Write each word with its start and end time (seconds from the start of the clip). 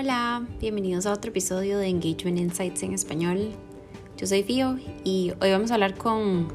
Hola, 0.00 0.46
bienvenidos 0.60 1.06
a 1.06 1.12
otro 1.12 1.32
episodio 1.32 1.76
de 1.78 1.88
Engagement 1.88 2.38
Insights 2.38 2.84
en 2.84 2.94
español. 2.94 3.50
Yo 4.16 4.28
soy 4.28 4.44
Fio 4.44 4.78
y 5.02 5.32
hoy 5.40 5.50
vamos 5.50 5.72
a 5.72 5.74
hablar 5.74 5.96
con 5.96 6.46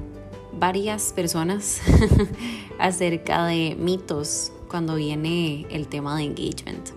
varias 0.54 1.12
personas 1.12 1.82
acerca 2.80 3.46
de 3.46 3.76
mitos 3.78 4.54
cuando 4.70 4.96
viene 4.96 5.68
el 5.70 5.90
tema 5.90 6.16
de 6.16 6.24
engagement. 6.24 6.92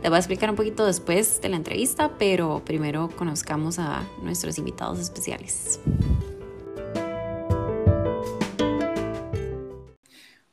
Les 0.00 0.10
voy 0.10 0.14
a 0.14 0.18
explicar 0.18 0.48
un 0.48 0.54
poquito 0.54 0.86
después 0.86 1.40
de 1.40 1.48
la 1.48 1.56
entrevista, 1.56 2.16
pero 2.18 2.64
primero 2.64 3.08
conozcamos 3.08 3.80
a 3.80 4.08
nuestros 4.22 4.58
invitados 4.58 5.00
especiales. 5.00 5.80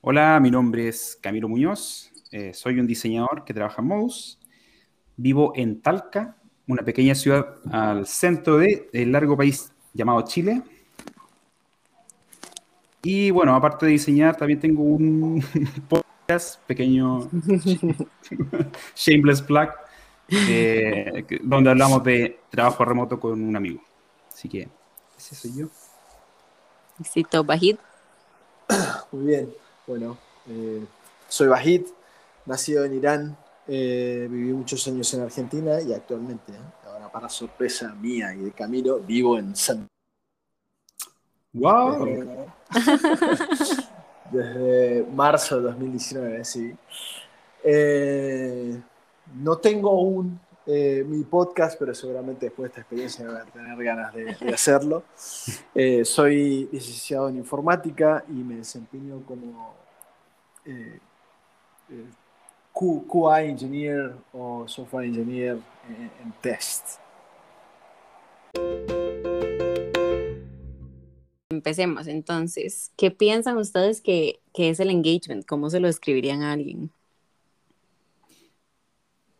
Hola, 0.01 0.39
mi 0.39 0.49
nombre 0.49 0.87
es 0.87 1.15
Camilo 1.21 1.47
Muñoz, 1.47 2.11
eh, 2.31 2.55
soy 2.55 2.79
un 2.79 2.87
diseñador 2.87 3.43
que 3.43 3.53
trabaja 3.53 3.83
en 3.83 3.87
Modus, 3.87 4.38
vivo 5.19 5.51
en 5.55 5.81
Talca, 5.81 6.35
una 6.67 6.83
pequeña 6.83 7.13
ciudad 7.13 7.55
al 7.71 8.05
centro 8.07 8.57
del 8.57 9.11
largo 9.11 9.35
país 9.35 9.71
llamado 9.93 10.21
Chile. 10.21 10.61
Y 13.01 13.31
bueno, 13.31 13.55
aparte 13.55 13.85
de 13.85 13.93
diseñar, 13.93 14.37
también 14.37 14.59
tengo 14.59 14.83
un 14.83 15.43
podcast 15.89 16.59
pequeño, 16.65 17.29
Shameless 18.95 19.41
Plug, 19.41 19.69
eh, 20.29 21.25
donde 21.43 21.69
hablamos 21.69 22.03
de 22.03 22.39
trabajo 22.49 22.85
remoto 22.85 23.19
con 23.19 23.41
un 23.41 23.55
amigo. 23.55 23.81
Así 24.31 24.47
que 24.47 24.69
ese 25.17 25.35
soy 25.35 25.51
yo. 25.55 25.67
Éxito, 26.99 27.43
Bajid. 27.43 27.77
Muy 29.11 29.25
bien. 29.25 29.49
Bueno, 29.87 30.17
eh, 30.47 30.85
soy 31.27 31.47
Bajit, 31.47 31.87
nacido 32.45 32.85
en 32.85 32.93
Irán, 32.93 33.37
eh, 33.69 34.27
viví 34.29 34.51
muchos 34.53 34.87
años 34.87 35.13
en 35.13 35.21
Argentina 35.21 35.79
y 35.81 35.93
actualmente, 35.93 36.51
¿eh? 36.51 36.87
ahora 36.87 37.11
para 37.11 37.29
sorpresa 37.29 37.93
mía 37.95 38.33
y 38.33 38.39
de 38.39 38.51
Camilo, 38.51 38.99
vivo 38.99 39.37
en 39.37 39.55
San. 39.55 39.87
¡Wow! 41.53 42.47
Desde, 44.31 45.05
marzo 45.11 45.57
de 45.57 45.63
2019, 45.63 46.45
sí. 46.45 46.75
no 49.35 49.57
tengo 49.57 50.01
un 50.01 50.39
mi 50.65 51.23
podcast, 51.23 51.79
pero 51.79 51.95
seguramente 51.95 52.45
después 52.45 52.65
de 52.65 52.69
esta 52.69 52.81
experiencia 52.81 53.25
voy 53.25 53.37
a 53.37 53.45
tener 53.45 53.83
ganas 53.83 54.13
de, 54.13 54.35
de 54.35 54.53
hacerlo. 54.53 55.03
soy 56.03 56.69
licenciado 56.71 57.29
en 57.29 57.37
informática 57.37 58.23
y 58.29 58.33
me 58.33 58.57
desempeño 58.57 59.23
como 59.25 59.79
eh, 60.65 60.99
eh, 61.89 62.05
QA 62.79 63.43
Engineer 63.43 64.15
o 64.31 64.65
Software 64.65 65.07
Engineer 65.07 65.57
en, 65.89 66.31
test. 66.41 66.99
Empecemos 71.49 72.07
entonces. 72.07 72.93
¿Qué 72.95 73.11
piensan 73.11 73.57
ustedes 73.57 73.99
que, 74.01 74.39
es 74.53 74.79
el 74.79 74.89
engagement? 74.89 75.45
¿Cómo 75.45 75.69
se 75.69 75.81
lo 75.81 75.89
escribirían 75.89 76.41
a 76.41 76.53
alguien? 76.53 76.89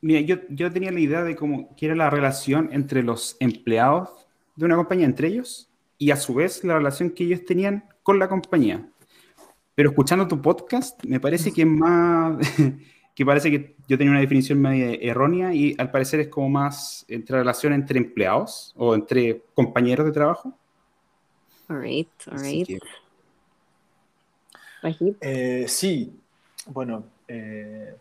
Mira, 0.01 0.19
yo, 0.21 0.37
yo 0.49 0.71
tenía 0.71 0.91
la 0.91 0.99
idea 0.99 1.23
de 1.23 1.35
cómo 1.35 1.75
que 1.75 1.85
era 1.85 1.95
la 1.95 2.09
relación 2.09 2.69
entre 2.73 3.03
los 3.03 3.37
empleados 3.39 4.27
de 4.55 4.65
una 4.65 4.75
compañía, 4.75 5.05
entre 5.05 5.29
ellos, 5.29 5.69
y 5.97 6.11
a 6.11 6.17
su 6.17 6.33
vez 6.33 6.63
la 6.63 6.77
relación 6.77 7.11
que 7.11 7.23
ellos 7.23 7.45
tenían 7.45 7.85
con 8.03 8.19
la 8.19 8.27
compañía. 8.27 8.89
Pero 9.75 9.89
escuchando 9.89 10.27
tu 10.27 10.41
podcast, 10.41 11.01
me 11.05 11.21
parece 11.21 11.53
que 11.53 11.61
es 11.61 11.67
más, 11.67 12.37
que 13.19 13.25
parece 13.25 13.51
que 13.51 13.75
yo 13.85 13.97
tenía 13.97 14.11
una 14.11 14.21
definición 14.21 14.61
medio 14.61 14.97
errónea 15.01 15.53
y 15.53 15.75
al 15.77 15.91
parecer 15.91 16.21
es 16.21 16.29
como 16.29 16.47
más 16.47 17.03
entre 17.09 17.39
relación 17.39 17.73
entre 17.73 17.99
empleados 17.99 18.73
o 18.77 18.95
entre 18.95 19.41
compañeros 19.53 20.05
de 20.05 20.13
trabajo. 20.13 20.53
All 21.67 21.81
right, 21.81 22.07
all 22.31 22.39
right. 22.39 22.81
Eh, 25.19 25.65
sí, 25.67 26.17
bueno, 26.67 27.03
eh, 27.27 27.93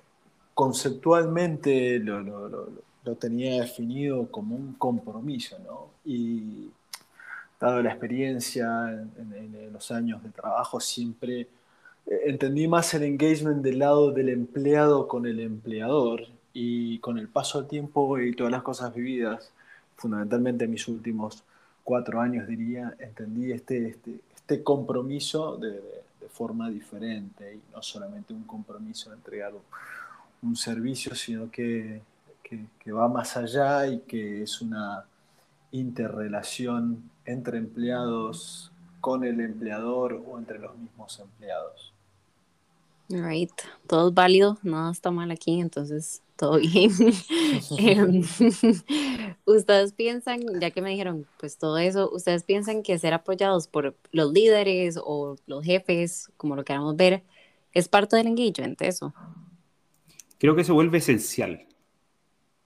conceptualmente 0.54 1.98
lo, 1.98 2.20
lo, 2.20 3.14
tenía 3.16 3.62
definido 3.62 4.30
como 4.30 4.54
un 4.54 4.74
compromiso, 4.74 5.58
¿no? 5.66 5.88
Y 6.04 6.70
dado 7.58 7.82
la 7.82 7.90
experiencia 7.90 8.64
en 9.18 9.72
los 9.72 9.90
años 9.90 10.22
de 10.22 10.30
trabajo, 10.30 10.78
siempre 10.78 11.48
entendí 12.08 12.68
más 12.68 12.94
el 12.94 13.02
engagement 13.02 13.62
del 13.62 13.80
lado 13.80 14.12
del 14.12 14.30
empleado 14.30 15.08
con 15.08 15.26
el 15.26 15.40
empleador 15.40 16.26
y 16.52 16.98
con 17.00 17.18
el 17.18 17.28
paso 17.28 17.60
del 17.60 17.68
tiempo 17.68 18.18
y 18.18 18.34
todas 18.34 18.50
las 18.50 18.62
cosas 18.62 18.94
vividas, 18.94 19.52
fundamentalmente 19.96 20.64
en 20.64 20.70
mis 20.70 20.88
últimos 20.88 21.44
cuatro 21.84 22.20
años 22.20 22.46
diría, 22.46 22.94
entendí 22.98 23.52
este, 23.52 23.88
este, 23.88 24.20
este 24.34 24.62
compromiso 24.62 25.56
de, 25.56 25.80
forma 26.30 26.70
diferente 26.70 27.54
y 27.54 27.74
no 27.74 27.82
solamente 27.82 28.32
un 28.32 28.44
compromiso 28.44 29.10
de 29.10 29.16
entregar 29.16 29.52
un, 30.42 30.56
servicio, 30.56 31.14
sino 31.16 31.50
que, 31.50 32.00
que 32.44 32.92
va 32.92 33.08
más 33.08 33.36
allá 33.36 33.88
y 33.88 34.00
que 34.00 34.42
es 34.42 34.60
una 34.60 35.04
interrelación 35.72 37.10
entre 37.24 37.58
empleados 37.58 38.70
con 39.00 39.24
el 39.24 39.40
empleador 39.40 40.22
o 40.28 40.38
entre 40.38 40.58
los 40.60 40.76
mismos 40.76 41.18
empleados. 41.18 41.92
Right, 43.08 43.50
todo 43.86 44.08
es 44.08 44.14
válido, 44.14 44.58
nada 44.62 44.92
está 44.92 45.10
mal 45.10 45.30
aquí, 45.30 45.60
entonces 45.60 46.22
todo 46.36 46.58
bien. 46.58 46.90
Em, 47.78 48.22
ustedes 49.46 49.92
piensan, 49.92 50.40
ya 50.60 50.70
que 50.70 50.82
me 50.82 50.90
dijeron 50.90 51.26
pues 51.40 51.56
todo 51.56 51.78
eso, 51.78 52.10
ustedes 52.12 52.44
piensan 52.44 52.82
que 52.82 52.98
ser 52.98 53.14
apoyados 53.14 53.66
por 53.66 53.96
los 54.12 54.32
líderes 54.32 54.98
o 55.02 55.36
los 55.46 55.64
jefes, 55.64 56.30
como 56.36 56.54
lo 56.54 56.64
queramos 56.64 56.96
ver, 56.96 57.24
es 57.72 57.88
parte 57.88 58.16
del 58.16 58.26
engagement, 58.26 58.80
eso. 58.82 59.14
Creo 60.38 60.54
que 60.54 60.64
se 60.64 60.72
vuelve 60.72 60.98
esencial, 60.98 61.66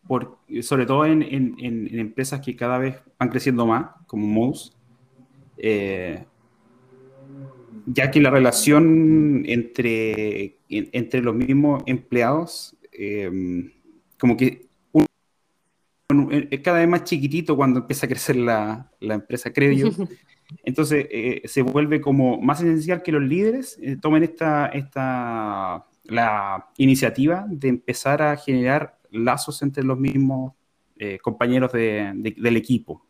por, 0.06 0.38
sobre 0.62 0.86
todo 0.86 1.06
en, 1.06 1.22
en, 1.22 1.98
empresas 1.98 2.40
que 2.40 2.56
cada 2.56 2.78
vez 2.78 2.96
van 3.18 3.28
creciendo 3.28 3.66
más, 3.66 3.92
como 4.06 4.26
Moose. 4.26 4.72
Eh, 5.56 6.24
ya 7.86 8.10
que 8.10 8.20
la 8.20 8.30
relación 8.30 9.44
entre, 9.46 10.58
entre 10.68 11.22
los 11.22 11.34
mismos 11.34 11.82
empleados, 11.86 12.76
em, 12.92 13.72
como 14.18 14.36
que 14.36 14.66
es 16.50 16.60
cada 16.60 16.78
vez 16.78 16.88
más 16.88 17.04
chiquitito 17.04 17.56
cuando 17.56 17.80
empieza 17.80 18.06
a 18.06 18.08
crecer 18.08 18.36
la, 18.36 18.90
empresa, 19.00 19.52
creo 19.52 19.72
yo. 19.72 19.88
Entonces 20.64 21.06
eh, 21.10 21.42
se 21.46 21.62
vuelve 21.62 22.00
como 22.00 22.40
más 22.40 22.60
esencial 22.60 23.02
que 23.02 23.12
los 23.12 23.22
líderes 23.22 23.78
eh, 23.80 23.96
tomen 24.00 24.22
esta, 24.22 24.66
esta, 24.66 25.86
la 26.04 26.68
iniciativa 26.76 27.46
de 27.48 27.68
empezar 27.68 28.20
a 28.20 28.36
generar 28.36 28.98
lazos 29.10 29.62
entre 29.62 29.82
los 29.82 29.98
mismos 29.98 30.52
eh, 30.98 31.18
compañeros 31.22 31.72
del 31.72 32.56
equipo. 32.56 33.04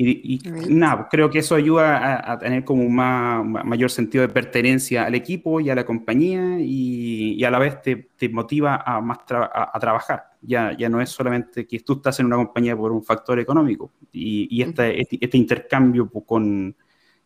Y, 0.00 0.40
nada, 0.68 1.08
creo 1.10 1.28
que 1.28 1.40
eso 1.40 1.56
ayuda 1.56 2.32
a, 2.32 2.38
tener 2.38 2.64
como 2.64 2.84
un 2.84 2.94
mayor 2.94 3.90
sentido 3.90 4.22
de 4.22 4.32
pertenencia 4.32 5.04
al 5.04 5.16
equipo 5.16 5.60
y 5.60 5.70
a 5.70 5.74
la 5.74 5.84
compañía 5.84 6.60
y, 6.60 7.42
a 7.42 7.50
la 7.50 7.58
vez 7.58 7.82
te, 7.82 8.08
te 8.16 8.28
motiva 8.28 8.76
a 8.76 9.00
más 9.00 9.18
a, 9.28 9.78
trabajar. 9.80 10.36
Ya, 10.40 10.76
ya 10.78 10.88
no 10.88 11.00
es 11.00 11.10
solamente 11.10 11.66
que 11.66 11.80
tú 11.80 11.94
estás 11.94 12.20
en 12.20 12.26
una 12.26 12.36
compañía 12.36 12.76
por 12.76 12.92
un 12.92 13.02
factor 13.02 13.40
económico 13.40 13.90
y, 14.12 14.62
este, 14.62 15.00
este, 15.00 15.18
este, 15.20 15.36
intercambio 15.36 16.08
con, 16.08 16.76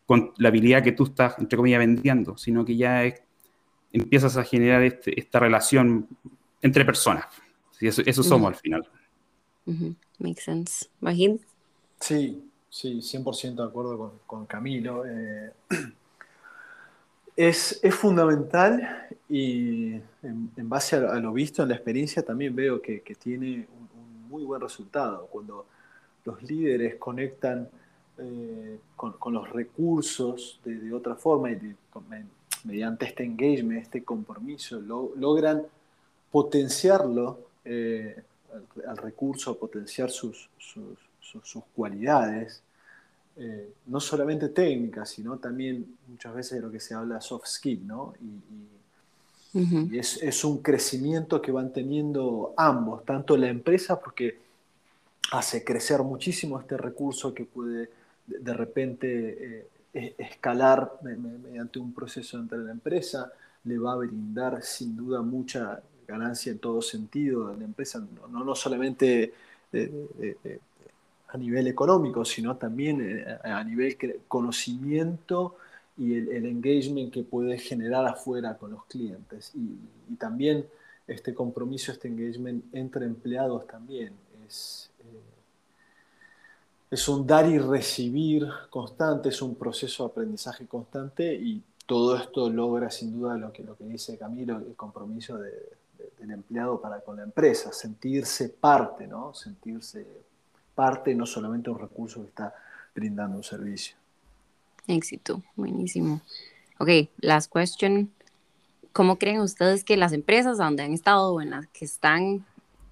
con, 0.07 0.33
la 0.39 0.49
habilidad 0.49 0.83
que 0.83 0.93
tú 0.93 1.05
estás, 1.05 1.39
entre 1.39 1.59
comillas, 1.59 1.79
vendiendo, 1.79 2.39
sino 2.39 2.65
que 2.65 2.75
ya 2.75 3.05
empiezas 3.93 4.39
a 4.39 4.45
generar 4.45 4.83
este, 4.83 5.21
esta 5.21 5.41
relación 5.41 6.09
entre 6.63 6.87
personas. 6.87 7.27
eso, 7.83 8.01
eso 8.07 8.23
somos 8.23 8.49
al 8.49 8.55
final. 8.55 8.89
Makes 10.19 10.45
sense. 10.45 10.87
Imagín. 11.03 11.39
Sí, 12.01 12.43
Sí, 12.73 13.03
100% 13.03 13.57
de 13.57 13.65
acuerdo 13.65 14.15
con, 14.27 14.47
Camilo. 14.47 15.05
Eh, 15.05 15.53
es, 17.37 17.79
fundamental 17.91 19.09
y 19.29 19.93
en, 20.23 20.69
base 20.71 20.97
a, 20.97 21.17
lo 21.17 21.35
visto 21.35 21.63
en 21.63 21.69
la 21.69 21.75
experiencia 21.75 22.25
también 22.25 22.57
veo 22.57 22.81
que, 22.81 23.03
tiene 23.23 23.69
un, 23.79 24.27
muy 24.27 24.45
buen 24.45 24.63
resultado. 24.63 25.27
Cuando 25.27 25.67
los 26.25 26.43
líderes 26.45 26.95
conectan 26.95 27.69
eh, 28.17 28.79
con, 28.97 29.35
los 29.35 29.51
recursos 29.51 30.59
de, 30.65 30.95
otra 30.95 31.15
forma 31.15 31.51
y 31.51 31.77
mediante 32.65 33.05
este 33.05 33.23
engagement, 33.23 33.83
este 33.83 34.03
compromiso, 34.03 34.81
logran 34.81 35.63
potenciarlo 36.31 37.39
eh, 37.67 38.17
al, 38.89 38.97
recurso, 38.97 39.59
potenciar 39.59 40.11
sus 40.11 40.49
sus, 40.57 41.12
cualidades, 41.75 42.63
eh, 43.37 43.73
no 43.87 44.01
solamente 44.01 44.49
técnicas, 44.51 45.11
sino 45.11 45.39
también 45.39 45.97
muchas 46.09 46.35
veces 46.35 46.53
de 46.53 46.61
lo 46.61 46.71
que 46.71 46.81
se 46.81 46.95
habla 46.95 47.21
soft 47.21 47.47
skill, 47.47 47.87
¿no? 47.87 48.15
Y, 48.21 49.59
Y 49.91 49.99
es, 49.99 50.23
es, 50.23 50.45
un 50.45 50.63
crecimiento 50.63 51.43
que 51.43 51.53
van 51.53 51.75
teniendo 51.75 52.55
ambos, 52.57 53.05
tanto 53.05 53.37
la 53.37 53.49
empresa 53.49 54.01
porque 54.01 54.39
hace 55.31 55.63
crecer 55.63 56.03
muchísimo 56.03 56.59
este 56.59 56.79
recurso 56.79 57.35
que 57.35 57.45
puede 57.45 57.91
de, 58.27 58.55
repente 58.55 59.69
eh, 59.93 60.15
escalar 60.17 60.91
mediante 61.03 61.79
un 61.79 61.93
proceso 61.93 62.39
entre 62.39 62.59
la 62.59 62.71
empresa, 62.71 63.31
le 63.65 63.79
va 63.79 63.93
a 63.93 63.97
brindar 63.97 64.63
sin 64.63 64.97
duda 64.97 65.21
mucha 65.21 65.83
ganancia 66.09 66.51
en 66.51 66.59
todo 66.59 66.81
sentido 66.81 67.49
a 67.49 67.57
la 67.57 67.65
empresa, 67.65 68.03
no, 68.31 68.45
no 68.45 68.55
solamente 68.55 69.35
a 71.33 71.39
nivel 71.39 71.67
económico, 71.67 72.25
sino 72.27 72.57
también 72.57 73.01
eh, 73.01 73.39
a 73.43 73.65
nivel 73.65 73.97
conocimiento 74.29 75.57
y 75.97 76.15
el, 76.15 76.45
engagement 76.47 77.11
que 77.11 77.23
puede 77.23 77.59
generar 77.59 78.07
afuera 78.07 78.57
con 78.59 78.73
los 78.73 78.85
clientes. 78.85 79.53
Y, 79.55 80.15
también 80.17 80.67
este 81.07 81.35
compromiso, 81.35 81.91
este 81.91 82.09
engagement 82.09 82.63
entre 82.75 83.07
empleados 83.07 83.67
también 83.67 84.13
es, 84.47 84.91
eh, 85.01 85.21
es 86.91 87.09
un 87.09 87.27
dar 87.27 87.47
y 87.47 87.59
recibir 87.59 88.47
constante, 88.69 89.31
es 89.31 89.41
un 89.41 89.55
proceso 89.55 90.05
de 90.05 90.11
aprendizaje 90.11 90.67
constante 90.67 91.35
y 91.35 91.63
todo 91.87 92.15
esto 92.15 92.51
logra 92.51 92.91
sin 92.91 93.19
duda 93.19 93.39
lo 93.39 93.53
que, 93.53 93.63
lo 93.63 93.75
que 93.75 93.85
dice 93.85 94.19
Camilo, 94.19 94.59
el 94.59 94.75
compromiso 94.77 95.39
del 95.39 96.31
empleado 96.31 96.79
para 96.79 97.01
con 97.01 97.17
la 97.17 97.23
empresa, 97.23 97.73
sentirse 97.73 98.51
parte, 98.51 99.07
¿no? 99.07 99.33
sentirse 99.33 100.07
parte, 100.75 101.15
no 101.15 101.27
solamente 101.27 101.71
un 101.71 101.79
recurso 101.79 102.23
que 102.23 102.29
está 102.29 102.55
brindando 102.95 103.37
un 103.37 103.45
servicio. 103.45 103.97
Éxito, 104.87 105.43
buenísimo. 105.57 106.21
Ok, 106.79 106.89
last 107.19 107.53
question. 107.53 108.11
¿Cómo 108.93 109.19
creen 109.19 109.41
ustedes 109.41 109.85
que 109.85 109.97
las 109.97 110.13
empresas 110.13 110.59
donde 110.59 110.83
han 110.83 110.93
estado 110.93 111.33
o 111.33 111.41
en 111.41 111.51
las 111.51 111.67
que 111.69 111.85
están 111.85 112.45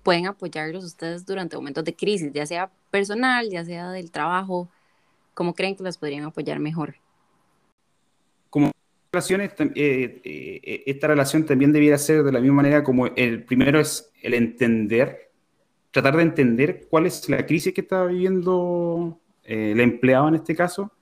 pueden 0.02 0.26
apoyarlos 0.26 0.84
ustedes 0.84 1.26
durante 1.26 1.56
momentos 1.56 1.84
de 1.84 1.94
crisis, 1.94 2.32
ya 2.32 2.46
sea 2.46 2.70
personal, 2.90 3.50
ya 3.50 3.64
sea 3.64 3.90
del 3.90 4.10
trabajo? 4.10 4.68
¿Cómo 5.34 5.54
creen 5.54 5.76
que 5.76 5.82
las 5.82 5.98
podrían 5.98 6.24
apoyar 6.24 6.58
mejor? 6.58 6.96
Como 8.48 8.70
relaciones, 9.12 9.52
eh, 9.58 10.20
eh, 10.24 10.82
esta 10.86 11.08
relación 11.08 11.44
también 11.44 11.72
debiera 11.72 11.98
ser 11.98 12.22
de 12.22 12.32
la 12.32 12.40
misma 12.40 12.56
manera 12.56 12.84
como 12.84 13.06
el 13.06 13.44
primero 13.44 13.80
es 13.80 14.10
el 14.22 14.34
entender 14.34 15.29
tratar 15.90 16.16
de 16.16 16.22
entender 16.22 16.86
cuál 16.88 17.06
es 17.06 17.28
la 17.28 17.44
crisis 17.46 17.74
que 17.74 17.80
está 17.80 18.04
viviendo 18.04 19.18
eh, 19.44 19.72
el 19.72 19.80
empleado 19.80 20.28
en 20.28 20.36
este 20.36 20.54
caso 20.54 20.92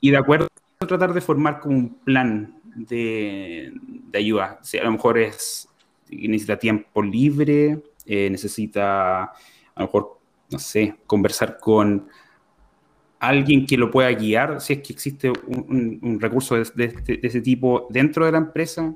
y 0.00 0.10
de 0.10 0.16
acuerdo 0.16 0.48
tratar 0.80 1.12
de 1.12 1.20
formar 1.20 1.60
como 1.60 1.76
un 1.76 1.94
plan 2.00 2.60
de, 2.74 3.72
de 3.82 4.18
ayuda. 4.18 4.58
Si 4.62 4.76
a 4.76 4.82
lo 4.82 4.90
mejor 4.90 5.18
es, 5.18 5.68
necesita 6.10 6.58
tiempo 6.58 7.02
libre, 7.02 7.80
eh, 8.06 8.28
necesita 8.30 9.22
a 9.22 9.32
lo 9.76 9.86
mejor, 9.86 10.18
no 10.50 10.58
sé, 10.58 10.96
conversar 11.06 11.58
con 11.58 12.08
alguien 13.20 13.66
que 13.66 13.76
lo 13.76 13.90
pueda 13.90 14.10
guiar, 14.10 14.60
si 14.60 14.72
es 14.72 14.80
que 14.80 14.92
existe 14.92 15.30
un, 15.46 16.18
recurso 16.20 16.56
de, 16.56 16.62
este, 16.62 17.16
de, 17.18 17.28
ese 17.28 17.40
tipo 17.40 17.86
dentro 17.88 18.26
de 18.26 18.32
la 18.32 18.38
empresa, 18.38 18.94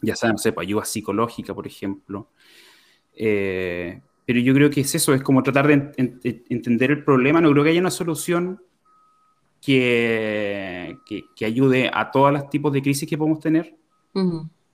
ya 0.00 0.14
sea, 0.14 0.30
no 0.30 0.38
sé, 0.38 0.52
pues, 0.52 0.66
ayuda 0.66 0.84
psicológica, 0.84 1.52
por 1.54 1.66
ejemplo. 1.66 2.28
Eh, 3.16 4.00
pero 4.24 4.40
yo 4.40 4.54
creo 4.54 4.70
que 4.70 4.82
es 4.82 4.94
eso, 4.94 5.14
es 5.14 5.22
como 5.22 5.42
tratar 5.42 5.66
de 5.66 5.92
entender 6.48 6.90
el 6.90 7.04
problema. 7.04 7.40
No 7.40 7.50
creo 7.52 7.64
que 7.64 7.70
haya 7.70 7.80
una 7.80 7.90
solución 7.90 8.60
que, 9.60 10.98
que, 11.06 11.44
ayude 11.44 11.90
a 11.92 12.10
todos 12.10 12.32
los 12.32 12.48
tipos 12.50 12.72
de 12.72 12.82
crisis 12.82 13.08
que 13.08 13.18
podemos 13.18 13.40
tener, 13.40 13.76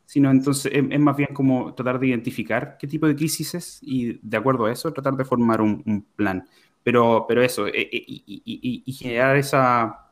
sino 0.07 0.31
entonces 0.31 0.73
es, 0.75 1.01
más 1.01 1.17
bien 1.17 1.31
como 1.33 1.75
tratar 1.75 1.99
de 1.99 2.09
identificar 2.09 2.77
qué 2.79 2.87
tipo 2.87 3.07
de 3.07 3.17
crisis 3.17 3.55
es 3.55 3.79
y 3.83 4.19
de 4.23 4.37
acuerdo 4.37 4.67
a 4.67 4.73
eso 4.73 4.93
tratar 4.93 5.17
de 5.17 5.25
formar 5.25 5.61
un, 5.61 6.07
plan. 6.17 6.47
Pero, 6.83 7.27
pero 7.29 7.43
eso, 7.43 7.67
eh, 7.69 7.89
eh, 7.93 8.05
y, 8.07 8.83
y, 8.85 8.93
generar 8.93 9.37
esa 9.37 10.11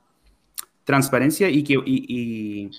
transparencia 0.85 1.49
y 1.49 1.63
que 1.65 1.75
y 1.85 2.71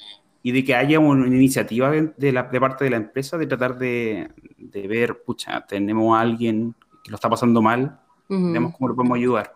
de 0.44 0.64
que 0.64 0.74
haya 0.74 1.00
una 1.00 1.28
iniciativa 1.28 1.92
de, 1.92 2.32
la, 2.32 2.44
de 2.44 2.60
parte 2.60 2.84
de 2.84 2.90
la 2.90 2.98
empresa 2.98 3.38
de 3.38 3.46
tratar 3.46 3.78
de, 3.78 4.32
de, 4.58 4.88
ver, 4.88 5.22
pucha, 5.24 5.66
tenemos 5.68 6.18
a 6.18 6.22
alguien 6.22 6.74
que 7.04 7.12
lo 7.12 7.16
está 7.16 7.30
pasando 7.30 7.62
mal, 7.62 8.00
vemos 8.28 8.74
cómo 8.76 8.88
lo 8.88 8.96
podemos 8.96 9.18
ayudar. 9.18 9.56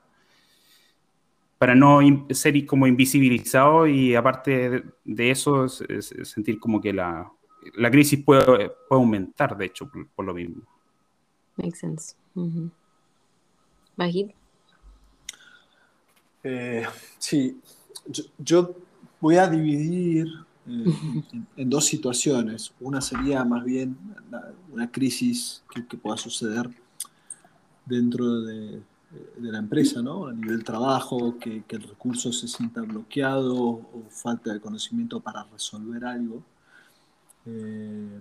Para 1.58 1.74
no 1.74 2.02
ser 2.32 2.66
como 2.66 2.86
invisibilizado 2.86 3.88
y 3.88 4.14
aparte 4.14 4.84
de, 5.04 5.32
eso, 5.32 5.68
sentir 5.68 6.60
como 6.60 6.80
que 6.80 6.94
la, 6.94 7.32
la 7.76 7.90
crisis 7.90 8.24
puede, 8.24 8.46
puede, 8.46 8.72
aumentar, 8.90 9.58
de 9.58 9.66
hecho, 9.66 9.90
por, 10.16 10.26
lo 10.26 10.34
mismo. 10.34 10.62
Makes 11.56 11.80
sense. 11.80 12.16
Eh, 16.44 16.86
sí, 17.18 17.60
yo 18.38 18.76
voy 19.20 19.38
a 19.38 19.48
dividir 19.48 20.28
en, 20.68 21.70
dos 21.70 21.86
situaciones. 21.86 22.74
Una 22.80 23.02
sería 23.02 23.44
más 23.46 23.64
bien 23.64 23.98
una 24.72 24.92
crisis 24.92 25.64
que, 25.74 25.98
pueda 25.98 26.18
suceder 26.18 26.70
dentro 27.86 28.42
de, 28.42 28.82
la 29.40 29.60
empresa, 29.60 30.02
¿no? 30.02 30.28
a 30.28 30.34
nivel 30.34 30.64
trabajo, 30.64 31.38
que, 31.40 31.64
el 31.68 31.84
recurso 31.84 32.34
se 32.34 32.48
sienta 32.48 32.82
bloqueado 32.82 33.56
o 33.56 34.04
falta 34.10 34.54
de 34.54 34.60
conocimiento 34.60 35.20
para 35.20 35.44
resolver 35.44 36.04
algo. 36.06 36.44
Eh, 37.46 38.20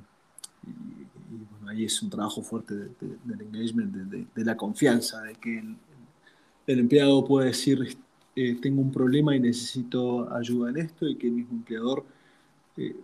y, 0.66 1.36
bueno, 1.50 1.68
ahí 1.68 1.84
es 1.84 2.02
un 2.02 2.10
trabajo 2.10 2.42
fuerte 2.42 2.74
del 2.74 3.40
engagement, 3.40 3.92
de, 3.94 4.44
la 4.44 4.56
confianza, 4.56 5.20
de 5.22 5.34
que 5.34 5.58
el, 6.66 6.78
empleado 6.78 7.24
puede 7.24 7.48
decir, 7.48 7.98
eh, 8.36 8.56
tengo 8.60 8.80
un 8.80 8.92
problema 8.92 9.34
y 9.34 9.40
necesito 9.40 10.32
ayuda 10.32 10.70
en 10.70 10.76
esto, 10.78 11.08
y 11.08 11.16
que 11.16 11.26
el 11.26 11.32
mismo 11.32 11.52
empleador 11.54 12.04
eh, 12.76 12.96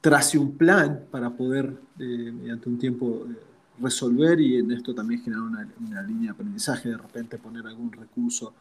trace 0.00 0.38
un 0.38 0.56
plan 0.56 1.06
para 1.10 1.30
poder, 1.30 1.72
eh, 1.98 2.32
mediante 2.32 2.68
un 2.68 2.78
tiempo, 2.78 3.26
eh, 3.28 3.36
resolver 3.80 4.40
y 4.40 4.56
en 4.58 4.70
esto 4.70 4.94
también 4.94 5.22
generar 5.22 5.42
una, 5.44 6.02
línea 6.02 6.24
de 6.24 6.30
aprendizaje, 6.30 6.90
de 6.90 6.96
repente 6.96 7.38
poner 7.38 7.66
algún 7.66 7.90
recurso 7.90 8.54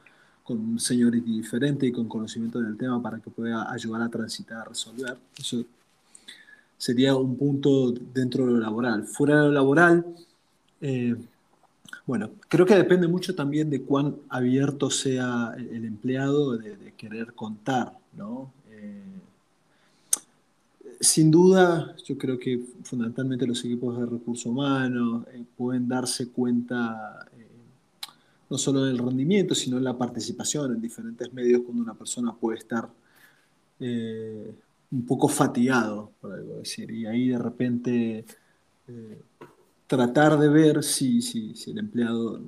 con 0.44 0.60
un 0.60 0.80
seniority 0.80 1.32
diferente 1.32 1.86
y 1.86 1.92
con 1.92 2.08
conocimiento 2.08 2.60
del 2.62 2.78
tema 2.78 3.02
para 3.02 3.20
que 3.20 3.30
pueda 3.30 3.72
ayudar 3.72 4.02
a 4.02 4.10
transitar, 4.10 4.60
a 4.60 4.66
resolver. 4.66 5.18
Eso 5.38 5.64
sería 6.78 7.16
un 7.16 7.38
punto 7.38 7.92
dentro 7.92 8.46
de 8.46 8.54
lo 8.54 8.60
laboral. 8.60 9.06
Fuera 9.06 9.42
de 9.42 9.48
lo 9.48 9.52
laboral, 9.52 10.06
bueno, 12.06 12.32
creo 12.50 12.66
que 12.66 12.76
depende 12.76 13.08
mucho 13.08 13.36
también 13.36 13.70
de 13.70 13.84
cuán 13.84 14.18
abierto 14.30 14.90
sea 14.90 15.54
el, 15.58 15.86
empleado 15.86 16.58
de, 16.58 16.94
querer 16.98 17.34
contar, 17.34 17.94
¿no? 18.18 18.52
Sin 21.04 21.30
duda, 21.30 21.96
yo 22.06 22.18
creo 22.18 22.40
que 22.40 22.60
fundamentalmente 22.84 23.46
los 23.46 23.64
equipos 23.66 24.00
de 24.00 24.06
recursos 24.06 24.46
humanos 24.46 25.26
eh, 25.34 25.44
pueden 25.58 25.88
darse 25.88 26.30
cuenta 26.30 27.28
eh, 27.38 27.48
no 28.50 28.58
solo 28.58 28.84
del 28.84 28.98
rendimiento, 28.98 29.54
sino 29.54 29.78
en 29.78 29.84
la 29.84 29.98
participación 29.98 30.74
en 30.74 30.82
diferentes 30.82 31.34
medios 31.34 31.62
cuando 31.64 31.84
una 31.84 31.94
persona 31.94 32.34
puede 32.34 32.60
estar 32.60 32.90
eh, 33.80 34.54
un 34.92 35.06
poco 35.06 35.28
fatigado, 35.28 36.12
por 36.22 36.34
algo 36.34 36.58
decir, 36.58 36.90
y 36.92 37.06
ahí 37.06 37.30
de 37.30 37.40
repente 37.40 38.26
tratar 39.88 40.38
de 40.38 40.50
ver 40.50 40.84
si, 40.84 41.22
si, 41.22 41.72
el 41.72 41.80
empleado 41.80 42.42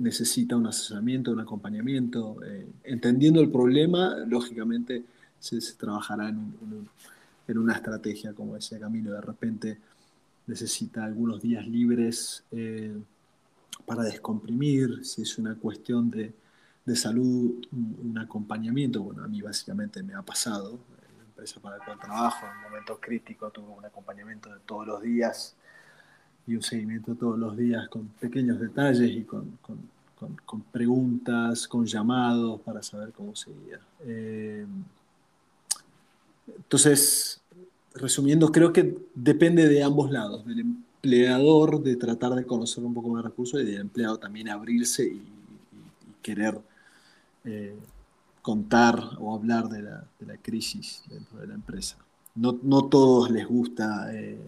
necesita 0.00 0.56
un 0.56 0.66
asesoramiento, 0.66 1.32
un 1.32 1.40
acompañamiento, 1.40 2.36
entendiendo 2.84 3.40
el 3.40 3.50
problema, 3.50 4.16
lógicamente 4.26 5.04
se, 5.38 5.60
trabajará 5.76 6.28
en 6.28 6.36
un 6.36 6.54
en 6.62 6.88
una 7.56 7.74
estrategia 7.74 8.34
como 8.34 8.56
ese 8.56 8.78
camino. 8.78 9.12
De 9.12 9.20
repente 9.20 9.78
necesita 10.48 11.04
algunos 11.04 11.40
días 11.40 11.66
libres 11.66 12.42
eh, 12.50 12.96
para 13.86 14.02
descomprimir, 14.02 15.04
si 15.04 15.22
es 15.22 15.38
una 15.38 15.54
cuestión 15.54 16.10
de, 16.10 16.34
de, 16.84 16.96
salud, 16.96 17.64
un, 17.70 18.18
acompañamiento. 18.18 19.02
Bueno, 19.02 19.24
a 19.24 19.28
mí 19.28 19.40
básicamente 19.40 20.02
me 20.02 20.14
ha 20.14 20.22
pasado. 20.22 20.72
En 21.10 21.18
la 21.18 21.24
empresa 21.24 21.60
para 21.60 21.78
la 21.78 21.84
cual 21.84 21.98
trabajo, 22.00 22.46
en 22.46 22.56
un 22.56 22.62
momento 22.64 22.98
crítico, 23.00 23.50
tuve 23.50 23.70
un 23.70 23.84
acompañamiento 23.84 24.52
de 24.52 24.60
todos 24.66 24.86
los 24.86 25.00
días 25.00 25.54
y 26.46 26.56
un 26.56 26.62
seguimiento 26.62 27.14
todos 27.14 27.38
los 27.38 27.56
días 27.56 27.88
con 27.88 28.08
pequeños 28.08 28.58
detalles 28.58 29.10
y 29.10 29.24
con, 29.24 29.58
con, 29.62 29.78
con, 30.44 30.62
preguntas, 30.62 31.68
con 31.68 31.86
llamados 31.86 32.60
para 32.62 32.82
saber 32.82 33.12
cómo 33.12 33.36
seguía. 33.36 33.78
Eh, 34.00 34.66
entonces, 36.56 37.40
resumiendo, 37.94 38.52
creo 38.52 38.72
que 38.72 38.96
depende 39.14 39.68
de 39.68 39.82
ambos 39.82 40.10
lados, 40.10 40.46
del 40.46 40.60
empleador 40.60 41.82
de 41.82 41.96
tratar 41.96 42.34
de 42.34 42.44
conocer 42.44 42.84
un 42.84 42.94
poco 42.94 43.08
más 43.08 43.24
recursos 43.24 43.60
y 43.60 43.64
del 43.64 43.80
empleado 43.80 44.18
también 44.18 44.48
abrirse 44.48 45.06
y, 45.06 45.22
querer 46.22 46.60
eh, 47.44 47.74
contar 48.42 49.00
o 49.18 49.34
hablar 49.34 49.68
de 49.68 49.82
la, 49.82 50.04
crisis 50.42 51.02
dentro 51.08 51.38
de 51.38 51.46
la 51.46 51.54
empresa. 51.54 51.96
no, 52.34 52.58
no 52.62 52.84
todos 52.84 53.30
les 53.30 53.46
gusta 53.46 54.14
eh, 54.14 54.38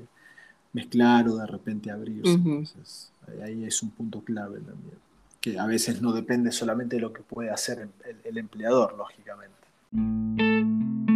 mezclar 0.73 1.29
o 1.29 1.37
de 1.37 1.47
repente 1.47 1.91
abrirse. 1.91 2.33
Entonces, 2.33 3.13
ahí 3.43 3.65
es 3.65 3.83
un 3.83 3.91
punto 3.91 4.21
clave 4.21 4.61
también, 4.61 4.97
que 5.41 5.59
a 5.59 5.67
veces 5.67 6.03
no 6.03 6.13
depende 6.13 6.53
solamente 6.53 6.97
de 6.97 7.03
lo 7.03 7.13
que 7.13 7.23
puede 7.23 7.51
hacer 7.51 7.89
el 8.25 8.39
empleador, 8.39 8.97
lógicamente. 8.97 11.10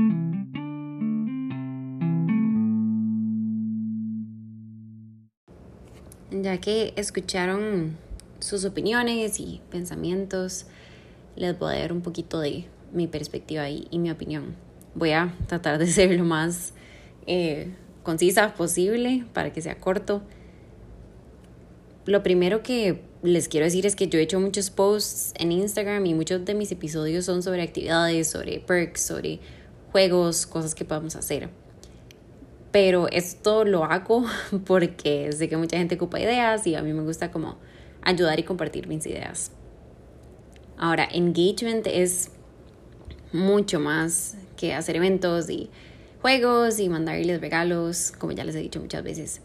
Ya 6.43 6.59
que 6.59 6.93
escucharon 6.97 7.97
sus 8.41 8.65
opiniones 8.65 9.39
y 9.39 9.61
pensamientos, 9.71 10.67
les 11.37 11.57
voy 11.57 11.77
a 11.77 11.79
dar 11.79 11.93
un 11.93 12.01
poquito 12.01 12.41
de 12.41 12.65
mi 12.93 13.07
perspectiva 13.07 13.71
y, 13.71 13.87
mi 13.93 14.11
opinión. 14.11 14.57
Voy 14.97 15.13
a 15.13 15.33
tratar 15.47 15.79
de 15.79 15.87
ser 15.93 16.11
lo 16.19 16.25
más 16.25 16.73
eh, 17.29 17.73
concisa 18.03 18.55
posible 18.55 19.25
para 19.33 19.53
que 19.53 19.63
sea 19.63 19.79
corto. 19.79 20.23
Lo 22.05 22.25
primero 22.25 22.65
que 22.65 23.03
les 23.23 23.47
quiero 23.49 23.67
decir 23.67 23.87
es 23.87 23.95
que 23.95 24.09
yo 24.09 24.19
he 24.19 24.23
hecho 24.23 24.41
muchos 24.41 24.71
posts 24.71 25.35
en 25.39 25.53
Instagram 25.53 26.05
y 26.05 26.15
muchos 26.15 26.45
de 26.45 26.55
mis 26.55 26.73
episodios 26.73 27.27
son 27.27 27.45
sobre 27.45 27.63
actividades, 27.63 28.29
sobre 28.29 28.59
perks, 28.59 29.03
sobre 29.03 29.39
juegos, 29.93 30.47
cosas 30.47 30.75
que 30.75 30.85
podemos 30.85 31.15
hacer. 31.15 31.49
Pero 32.75 33.07
esto 33.13 33.65
lo 33.65 33.85
hago 33.85 34.27
porque 34.67 35.31
sé 35.31 35.49
que 35.49 35.57
mucha 35.57 35.77
gente 35.77 35.95
ocupa 35.95 36.19
ideas 36.19 36.67
y 36.67 36.75
a 36.75 36.83
mí 36.83 36.93
me 36.93 37.05
gusta 37.05 37.31
como 37.31 37.57
ayudar 38.03 38.41
y 38.41 38.43
compartir 38.43 38.89
mis 38.89 39.07
ideas. 39.07 39.53
Ahora, 40.77 41.09
engagement 41.13 41.87
es 41.87 42.33
mucho 43.33 43.79
más 43.79 44.37
que 44.57 44.75
hacer 44.75 44.97
eventos 44.97 45.49
y 45.49 45.71
juegos 46.21 46.81
y 46.81 46.89
mandarles 46.89 47.41
regalos, 47.41 48.11
como 48.11 48.33
ya 48.33 48.43
les 48.43 48.57
he 48.57 48.59
dicho 48.59 48.81
muchas 48.81 49.05
veces. 49.05 49.41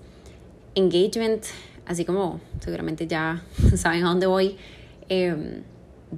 Engagement, 0.74 1.44
así 1.86 2.06
como 2.06 2.42
seguramente 2.62 3.06
ya 3.06 3.44
saben 3.76 4.06
a 4.06 4.10
dónde 4.10 4.26
voy, 4.26 4.58
em, 5.08 5.62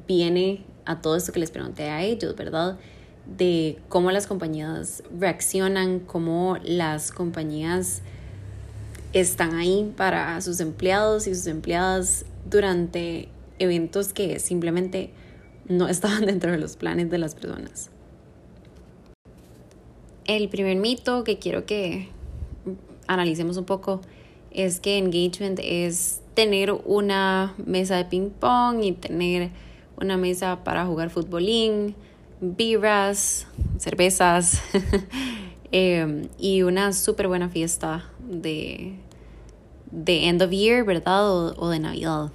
viene 0.07 0.63
a 0.85 1.01
todo 1.01 1.17
esto 1.17 1.33
que 1.33 1.41
les 1.41 1.51
pregunté 1.51 1.89
a 1.89 2.03
ellos, 2.03 2.37
¿verdad? 2.37 2.79
De 3.25 3.77
cómo 3.87 4.11
las 4.11 4.27
compañías 4.27 5.03
reaccionan, 5.17 5.99
cómo 5.99 6.57
las 6.63 7.11
compañías 7.11 8.01
están 9.13 9.55
ahí 9.55 9.93
para 9.95 10.39
sus 10.41 10.59
empleados 10.59 11.27
y 11.27 11.35
sus 11.35 11.47
empleadas 11.47 12.25
durante 12.49 13.29
eventos 13.59 14.13
que 14.13 14.39
simplemente 14.39 15.11
no 15.67 15.87
estaban 15.89 16.25
dentro 16.25 16.51
de 16.51 16.57
los 16.57 16.75
planes 16.75 17.09
de 17.09 17.17
las 17.17 17.35
personas. 17.35 17.89
El 20.25 20.49
primer 20.49 20.77
mito 20.77 21.23
que 21.23 21.39
quiero 21.39 21.65
que 21.65 22.09
analicemos 23.07 23.57
un 23.57 23.65
poco 23.65 24.01
es 24.51 24.79
que 24.79 24.97
engagement 24.97 25.59
es 25.61 26.21
tener 26.33 26.71
una 26.71 27.53
mesa 27.65 27.97
de 27.97 28.05
ping 28.05 28.29
pong 28.29 28.83
y 28.83 28.91
tener 28.93 29.49
una 29.97 30.17
mesa 30.17 30.63
para 30.63 30.85
jugar 30.85 31.09
futbolín, 31.09 31.95
birras, 32.41 33.47
cervezas 33.77 34.61
em, 35.71 36.27
y 36.37 36.63
una 36.63 36.91
súper 36.91 37.27
buena 37.29 37.47
fiesta 37.47 38.09
de, 38.19 38.99
de 39.91 40.27
end 40.27 40.41
of 40.41 40.51
year, 40.51 40.83
¿verdad? 40.83 41.29
o 41.29 41.69
de 41.69 41.79
Navidad. 41.79 42.31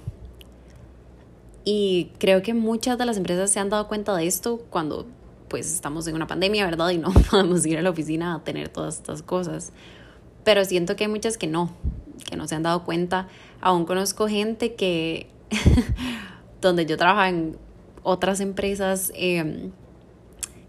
Y 1.69 2.11
creo 2.17 2.41
que 2.41 2.53
muchas 2.53 2.97
de 2.97 3.05
las 3.05 3.17
empresas 3.17 3.51
se 3.51 3.59
han 3.59 3.69
dado 3.69 3.89
cuenta 3.89 4.15
de 4.15 4.25
esto 4.25 4.61
cuando 4.69 5.05
pues 5.49 5.73
estamos 5.73 6.07
en 6.07 6.15
una 6.15 6.25
pandemia, 6.25 6.63
¿verdad? 6.65 6.91
Y 6.91 6.97
no 6.97 7.11
podemos 7.29 7.65
ir 7.65 7.77
a 7.77 7.81
la 7.81 7.89
oficina 7.89 8.35
a 8.35 8.39
tener 8.43 8.69
todas 8.69 8.95
estas 8.95 9.21
cosas. 9.21 9.73
Pero 10.43 10.63
siento 10.63 10.95
que 10.95 11.03
hay 11.03 11.09
muchas 11.09 11.37
que 11.37 11.47
no, 11.47 11.71
que 12.29 12.37
no 12.37 12.47
se 12.47 12.55
han 12.55 12.63
dado 12.63 12.83
cuenta. 12.83 13.27
Aún 13.59 13.85
conozco 13.85 14.29
gente 14.29 14.75
que, 14.75 15.29
donde 16.61 16.85
yo 16.85 16.95
trabajo 16.95 17.27
en 17.27 17.57
otras 18.03 18.39
empresas, 18.39 19.11
em, 19.15 19.71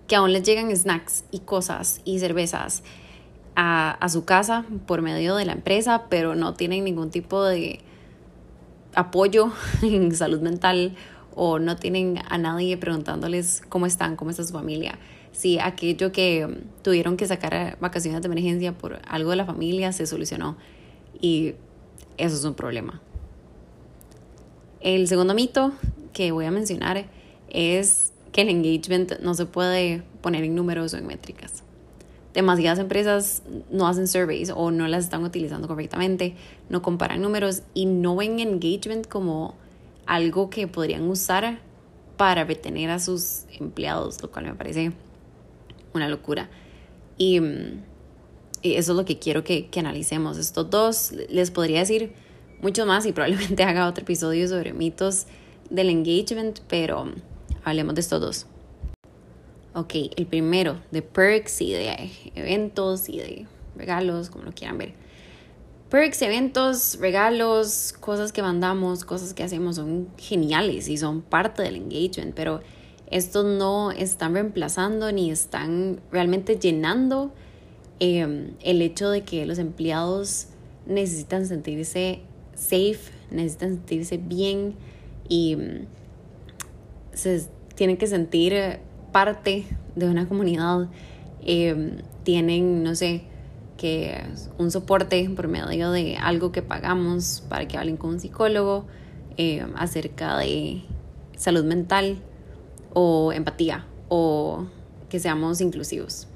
que 0.08 0.16
aún 0.16 0.32
les 0.32 0.42
llegan 0.42 0.74
snacks 0.74 1.24
y 1.30 1.40
cosas 1.40 2.00
y 2.04 2.18
cervezas 2.18 2.82
a, 3.54 3.92
a 3.92 4.08
su 4.08 4.24
casa 4.24 4.64
por 4.86 5.02
medio 5.02 5.36
de 5.36 5.44
la 5.44 5.52
empresa, 5.52 6.06
pero 6.08 6.34
no 6.34 6.54
tienen 6.54 6.84
ningún 6.84 7.10
tipo 7.10 7.44
de 7.44 7.80
apoyo 8.94 9.52
en 9.82 10.14
salud 10.14 10.40
mental 10.40 10.96
o 11.34 11.60
no 11.60 11.76
tienen 11.76 12.20
a 12.28 12.36
nadie 12.36 12.76
preguntándoles 12.76 13.62
cómo 13.68 13.86
están, 13.86 14.16
cómo 14.16 14.30
está 14.30 14.42
su 14.42 14.52
familia. 14.52 14.98
Si 15.30 15.60
aquello 15.60 16.10
que 16.10 16.64
tuvieron 16.82 17.16
que 17.16 17.28
sacar 17.28 17.76
vacaciones 17.80 18.22
de 18.22 18.26
emergencia 18.26 18.76
por 18.76 19.00
algo 19.06 19.30
de 19.30 19.36
la 19.36 19.44
familia 19.44 19.92
se 19.92 20.06
solucionó 20.06 20.56
y 21.20 21.54
eso 22.16 22.34
es 22.34 22.44
un 22.44 22.54
problema. 22.54 23.00
El 24.80 25.06
segundo 25.06 25.34
mito 25.34 25.72
que 26.12 26.32
voy 26.32 26.46
a 26.46 26.50
mencionar 26.50 27.06
es 27.50 28.12
que 28.32 28.42
el 28.42 28.48
engagement 28.48 29.20
no 29.20 29.34
se 29.34 29.46
puede 29.46 30.02
poner 30.20 30.44
en 30.44 30.54
números 30.54 30.94
o 30.94 30.98
en 30.98 31.06
métricas 31.06 31.62
demasiadas 32.38 32.78
empresas 32.78 33.42
no 33.68 33.88
hacen 33.88 34.06
surveys 34.06 34.52
o 34.54 34.70
no 34.70 34.86
las 34.86 35.04
están 35.04 35.24
utilizando 35.24 35.66
correctamente, 35.66 36.36
no 36.68 36.82
comparan 36.82 37.20
números 37.20 37.62
y 37.74 37.86
no 37.86 38.14
ven 38.14 38.38
engagement 38.38 39.08
como 39.08 39.56
algo 40.06 40.48
que 40.48 40.68
podrían 40.68 41.02
usar 41.08 41.58
para 42.16 42.44
retener 42.44 42.90
a 42.90 43.00
sus 43.00 43.42
empleados, 43.58 44.22
lo 44.22 44.30
cual 44.30 44.46
me 44.46 44.54
parece 44.54 44.92
una 45.94 46.08
locura. 46.08 46.48
Y, 47.16 47.40
eso 48.62 48.92
es 48.92 48.96
lo 48.96 49.04
que 49.04 49.20
quiero 49.20 49.44
que, 49.44 49.66
que 49.66 49.78
analicemos. 49.78 50.36
Estos 50.36 50.68
dos, 50.68 51.12
les 51.28 51.52
podría 51.52 51.78
decir 51.78 52.12
mucho 52.60 52.86
más 52.86 53.06
y 53.06 53.12
probablemente 53.12 53.62
haga 53.64 53.88
otro 53.88 54.02
episodio 54.02 54.48
sobre 54.48 54.72
mitos 54.72 55.26
del 55.70 55.90
engagement, 55.90 56.60
pero 56.68 57.12
hablemos 57.68 57.94
de 57.94 58.00
estos 58.00 58.20
dos. 58.20 58.46
Ok, 59.74 59.94
el 60.16 60.26
primero, 60.26 60.80
de 60.90 61.02
perks 61.02 61.60
y 61.60 61.72
de 61.72 62.10
eventos 62.34 63.08
y 63.08 63.18
de 63.18 63.46
regalos, 63.76 64.30
como 64.30 64.44
lo 64.44 64.52
quieran 64.52 64.78
ver. 64.78 64.94
Perks, 65.90 66.20
eventos, 66.20 66.98
regalos, 67.00 67.94
cosas 67.98 68.32
que 68.32 68.42
mandamos, 68.42 69.06
cosas 69.06 69.32
que 69.32 69.42
hacemos 69.42 69.76
son 69.76 70.08
geniales 70.18 70.88
y 70.88 70.98
son 70.98 71.22
parte 71.22 71.62
del 71.62 71.76
engagement, 71.76 72.34
pero 72.34 72.60
estos 73.10 73.46
no 73.46 73.90
están 73.90 74.34
reemplazando 74.34 75.10
ni 75.12 75.30
están 75.30 76.00
realmente 76.12 76.58
llenando 76.58 77.32
em, 78.00 78.52
el 78.62 78.82
hecho 78.82 79.08
de 79.08 79.22
que 79.22 79.46
los 79.46 79.58
empleados 79.58 80.48
necesitan 80.84 81.46
sentirse 81.46 82.20
safe, 82.54 83.10
necesitan 83.30 83.70
sentirse 83.70 84.18
bien 84.18 84.74
y 85.26 85.56
mm, 85.56 85.86
se 87.14 87.46
tienen 87.78 87.96
que 87.96 88.08
sentir 88.08 88.80
parte 89.12 89.64
de 89.94 90.08
una 90.08 90.26
comunidad 90.26 90.88
eh, 91.46 92.02
tienen, 92.24 92.82
no 92.82 92.96
sé, 92.96 93.22
que 93.76 94.20
un 94.58 94.72
soporte 94.72 95.30
por 95.30 95.46
medio 95.46 95.92
de 95.92 96.16
algo 96.16 96.50
que 96.50 96.60
pagamos 96.60 97.44
para 97.48 97.68
que 97.68 97.78
hablen 97.78 97.96
con 97.96 98.10
un 98.10 98.20
psicólogo 98.20 98.86
eh, 99.36 99.64
acerca 99.76 100.36
de 100.38 100.82
salud 101.36 101.64
mental 101.64 102.18
o 102.94 103.32
empatía 103.32 103.86
o 104.08 104.66
que 105.08 105.20
seamos 105.20 105.60
inclusivos. 105.60 106.26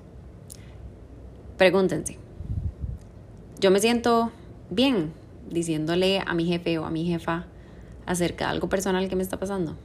Pregúntense, 1.59 2.19
yo 3.59 3.73
me 3.73 3.81
siento 3.81 4.31
bien 4.71 5.13
diciéndole 5.51 6.23
a 6.25 6.35
mi 6.35 6.45
jefe 6.45 6.79
o 6.79 6.85
a 6.85 6.91
mi 6.91 7.05
jefa 7.05 7.47
acerca 8.07 8.45
de 8.45 8.53
algo 8.53 8.69
personal 8.69 9.09
que 9.09 9.17
me 9.17 9.25
está 9.25 9.41
pasando 9.41 9.77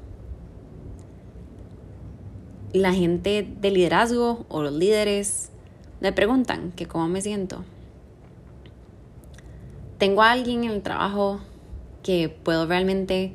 la 2.78 2.94
gente 2.94 3.48
de 3.60 3.72
liderazgo 3.72 4.46
o 4.50 4.62
los 4.62 4.74
líderes 4.74 5.52
me 6.00 6.12
preguntan 6.12 6.72
que 6.72 6.86
cómo 6.86 7.08
me 7.08 7.22
siento. 7.22 7.64
Tengo 9.98 10.22
a 10.22 10.32
alguien 10.32 10.64
en 10.64 10.72
el 10.72 10.82
trabajo 10.82 11.40
que 12.04 12.30
puedo 12.30 12.66
realmente 12.68 13.34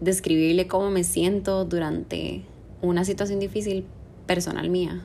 describirle 0.00 0.66
cómo 0.66 0.90
me 0.90 1.04
siento 1.04 1.64
durante 1.64 2.44
una 2.82 3.04
situación 3.04 3.40
difícil 3.40 3.86
personal 4.26 4.70
mía. 4.70 5.04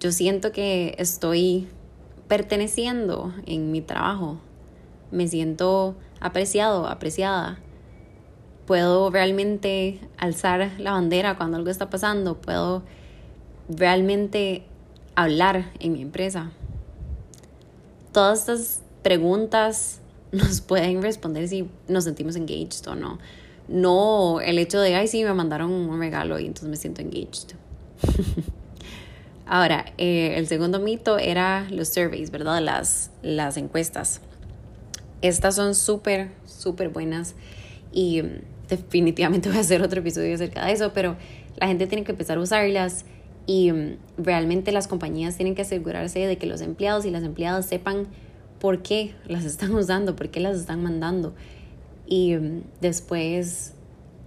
Yo 0.00 0.12
siento 0.12 0.52
que 0.52 0.94
estoy 0.98 1.68
perteneciendo 2.28 3.32
en 3.46 3.72
mi 3.72 3.80
trabajo. 3.80 4.38
Me 5.10 5.26
siento 5.28 5.96
apreciado, 6.20 6.86
apreciada 6.86 7.58
puedo 8.66 9.10
realmente 9.10 10.00
alzar 10.18 10.72
la 10.78 10.92
bandera 10.92 11.36
cuando 11.36 11.56
algo 11.56 11.70
está 11.70 11.88
pasando, 11.88 12.40
puedo 12.40 12.82
realmente 13.68 14.64
hablar 15.14 15.72
en 15.80 15.92
mi 15.92 16.02
empresa. 16.02 16.50
Todas 18.12 18.40
estas 18.40 18.82
preguntas 19.02 20.00
nos 20.32 20.60
pueden 20.60 21.02
responder 21.02 21.48
si 21.48 21.68
nos 21.88 22.04
sentimos 22.04 22.36
engaged 22.36 22.86
o 22.88 22.94
no. 22.94 23.18
No 23.68 24.40
el 24.40 24.58
hecho 24.58 24.80
de, 24.80 24.94
ay, 24.94 25.08
sí, 25.08 25.24
me 25.24 25.34
mandaron 25.34 25.70
un 25.70 25.98
regalo 25.98 26.38
y 26.38 26.46
entonces 26.46 26.68
me 26.68 26.76
siento 26.76 27.02
engaged. 27.02 27.56
Ahora, 29.46 29.86
eh, 29.96 30.34
el 30.36 30.48
segundo 30.48 30.80
mito 30.80 31.18
era 31.18 31.66
los 31.70 31.88
surveys, 31.88 32.30
¿verdad? 32.30 32.60
Las, 32.60 33.10
las 33.22 33.56
encuestas. 33.56 34.20
Estas 35.22 35.54
son 35.54 35.74
súper, 35.74 36.32
súper 36.46 36.88
buenas 36.88 37.34
y 37.92 38.22
definitivamente 38.68 39.48
voy 39.48 39.58
a 39.58 39.60
hacer 39.60 39.82
otro 39.82 40.00
episodio 40.00 40.34
acerca 40.34 40.64
de 40.64 40.72
eso, 40.72 40.92
pero 40.92 41.16
la 41.56 41.66
gente 41.68 41.86
tiene 41.86 42.04
que 42.04 42.12
empezar 42.12 42.38
a 42.38 42.40
usarlas 42.40 43.04
y 43.46 43.72
mm, 43.72 43.96
realmente 44.18 44.72
las 44.72 44.88
compañías 44.88 45.36
tienen 45.36 45.54
que 45.54 45.62
asegurarse 45.62 46.20
de 46.20 46.36
que 46.36 46.46
los 46.46 46.60
empleados 46.60 47.04
y 47.04 47.10
las 47.10 47.22
empleadas 47.22 47.66
sepan 47.66 48.08
por 48.60 48.82
qué 48.82 49.14
las 49.26 49.44
están 49.44 49.74
usando, 49.74 50.16
por 50.16 50.28
qué 50.28 50.40
las 50.40 50.56
están 50.56 50.82
mandando. 50.82 51.34
Y 52.06 52.34
mm, 52.36 52.62
después 52.80 53.72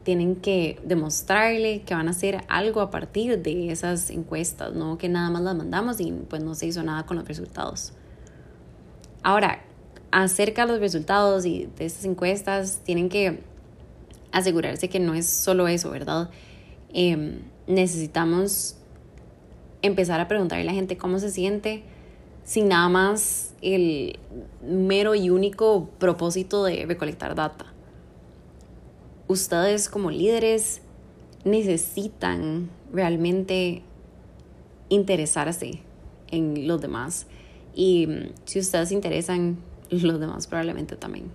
tienen 0.03 0.37
que 0.37 0.79
demostrarle 0.85 1.81
que 1.81 1.93
van 1.93 2.07
a 2.07 2.11
hacer 2.11 2.43
algo 2.47 2.81
a 2.81 2.89
partir 2.89 3.41
de 3.41 3.71
esas 3.71 4.09
encuestas, 4.09 4.73
no 4.73 4.97
que 4.97 5.09
nada 5.09 5.29
más 5.29 5.41
las 5.41 5.55
mandamos 5.55 5.99
y 5.99 6.11
pues 6.11 6.43
no 6.43 6.55
se 6.55 6.67
hizo 6.67 6.81
nada 6.83 7.05
con 7.05 7.17
los 7.17 7.27
resultados. 7.27 7.93
Ahora, 9.21 9.61
acerca 10.11 10.65
de 10.65 10.71
los 10.71 10.79
resultados 10.79 11.45
y 11.45 11.69
de 11.77 11.85
estas 11.85 12.05
encuestas, 12.05 12.79
tienen 12.83 13.09
que 13.09 13.41
asegurarse 14.31 14.89
que 14.89 14.99
no 14.99 15.13
es 15.13 15.27
solo 15.27 15.67
eso, 15.67 15.89
¿verdad? 15.89 16.29
Em, 16.93 17.39
necesitamos 17.67 18.77
empezar 19.81 20.19
a 20.19 20.27
preguntarle 20.27 20.63
a 20.63 20.65
la 20.65 20.73
gente 20.73 20.97
cómo 20.97 21.19
se 21.19 21.31
siente 21.31 21.83
sin 22.43 22.67
nada 22.67 22.89
más 22.89 23.53
el 23.61 24.17
mero 24.61 25.13
y 25.15 25.29
único 25.29 25.89
propósito 25.99 26.63
de 26.63 26.85
recolectar 26.85 27.35
data. 27.35 27.65
Ustedes 29.27 29.87
como 29.87 30.09
líderes 30.09 30.81
necesitan 31.43 32.69
realmente 32.91 33.83
interesarse 34.89 35.81
en 36.31 36.67
los 36.67 36.81
demás 36.81 37.27
y 37.75 38.07
si 38.45 38.59
ustedes 38.59 38.89
se 38.89 38.95
interesan, 38.95 39.59
los 39.89 40.19
demás 40.19 40.47
probablemente 40.47 40.95
también. 40.95 41.31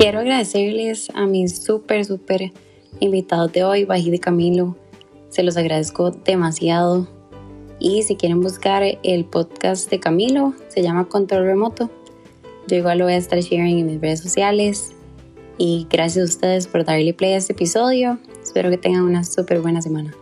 Quiero 0.00 0.20
agradecerles 0.20 1.10
a 1.12 1.26
mis 1.26 1.62
súper, 1.62 2.06
súper 2.06 2.52
invitados 3.00 3.52
de 3.52 3.64
hoy, 3.64 3.84
Bají 3.84 4.10
de 4.10 4.18
Camilo. 4.18 4.74
Se 5.28 5.42
los 5.42 5.58
agradezco 5.58 6.10
demasiado. 6.10 7.06
Y 7.78 8.02
si 8.04 8.16
quieren 8.16 8.40
buscar 8.40 8.82
el 9.02 9.24
podcast 9.26 9.90
de 9.90 10.00
Camilo, 10.00 10.54
se 10.68 10.80
llama 10.80 11.06
Control 11.06 11.44
Remoto. 11.44 11.90
Yo 12.66 12.78
igual 12.78 12.96
lo 12.96 13.04
voy 13.04 13.12
a 13.12 13.18
estar 13.18 13.38
sharing 13.40 13.80
en 13.80 13.86
mis 13.88 14.00
redes 14.00 14.20
sociales. 14.20 14.92
Y 15.58 15.86
gracias 15.90 16.22
a 16.24 16.28
ustedes 16.30 16.66
por 16.66 16.82
darle 16.86 17.12
play 17.12 17.34
a 17.34 17.36
este 17.36 17.52
episodio. 17.52 18.18
Espero 18.42 18.70
que 18.70 18.78
tengan 18.78 19.02
una 19.02 19.22
súper 19.22 19.60
buena 19.60 19.82
semana. 19.82 20.14